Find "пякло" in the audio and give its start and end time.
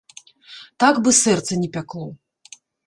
1.77-2.11